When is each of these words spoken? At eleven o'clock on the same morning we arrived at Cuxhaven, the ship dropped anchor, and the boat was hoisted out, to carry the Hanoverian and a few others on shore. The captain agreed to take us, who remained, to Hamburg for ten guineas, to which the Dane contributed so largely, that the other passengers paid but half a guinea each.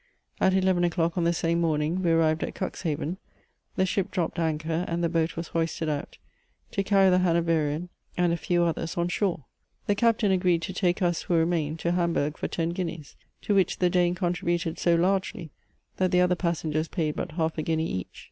At 0.39 0.55
eleven 0.55 0.83
o'clock 0.83 1.15
on 1.15 1.25
the 1.25 1.31
same 1.31 1.61
morning 1.61 2.01
we 2.01 2.09
arrived 2.09 2.41
at 2.43 2.55
Cuxhaven, 2.55 3.17
the 3.75 3.85
ship 3.85 4.09
dropped 4.09 4.39
anchor, 4.39 4.83
and 4.87 5.03
the 5.03 5.09
boat 5.09 5.37
was 5.37 5.49
hoisted 5.49 5.87
out, 5.89 6.17
to 6.71 6.81
carry 6.81 7.11
the 7.11 7.19
Hanoverian 7.19 7.87
and 8.17 8.33
a 8.33 8.35
few 8.35 8.63
others 8.63 8.97
on 8.97 9.09
shore. 9.09 9.45
The 9.85 9.93
captain 9.93 10.31
agreed 10.31 10.63
to 10.63 10.73
take 10.73 11.03
us, 11.03 11.21
who 11.21 11.35
remained, 11.35 11.77
to 11.81 11.91
Hamburg 11.91 12.35
for 12.37 12.47
ten 12.47 12.69
guineas, 12.69 13.15
to 13.43 13.53
which 13.53 13.77
the 13.77 13.91
Dane 13.91 14.15
contributed 14.15 14.79
so 14.79 14.95
largely, 14.95 15.51
that 15.97 16.09
the 16.09 16.21
other 16.21 16.33
passengers 16.35 16.87
paid 16.87 17.15
but 17.15 17.33
half 17.33 17.59
a 17.59 17.61
guinea 17.61 17.85
each. 17.85 18.19